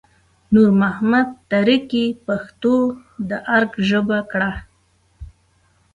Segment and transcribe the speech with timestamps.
[0.53, 2.75] نور محمد تره کي پښتو
[3.29, 4.51] د ارګ ژبه کړه